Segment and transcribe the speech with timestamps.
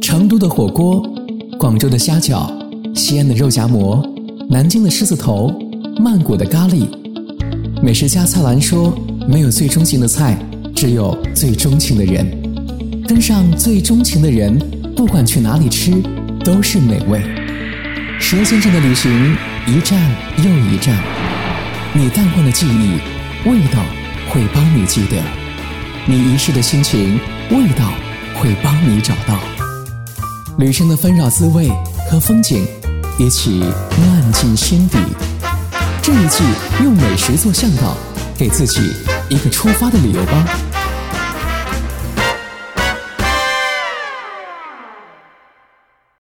[0.00, 1.02] 成都的火锅，
[1.58, 2.50] 广州的虾饺，
[2.94, 4.02] 西安的肉夹馍，
[4.48, 5.52] 南京的狮子头，
[5.98, 6.86] 曼谷的咖喱。
[7.82, 8.96] 美食家蔡澜说
[9.28, 10.38] ：“没有最钟情的菜，
[10.74, 12.26] 只有最钟情的人。
[13.06, 14.58] 跟上最钟情的人，
[14.96, 15.92] 不管去哪里吃，
[16.44, 17.20] 都是美味。
[18.18, 19.36] 舌尖上的旅行，
[19.66, 20.00] 一站
[20.38, 20.96] 又一站，
[21.92, 23.82] 你淡忘的记忆，味道
[24.30, 25.18] 会帮你记得；
[26.06, 27.20] 你遗失的心情，
[27.50, 27.92] 味道
[28.34, 29.38] 会帮你找到。
[30.58, 31.70] 旅程的纷扰滋味
[32.10, 32.66] 和风景，
[33.18, 33.62] 一起
[34.00, 34.96] 漫进心底。
[36.02, 36.42] 这一季
[36.82, 37.94] 用美食做向导，
[38.38, 38.80] 给自己
[39.28, 40.48] 一个出发的理由吧。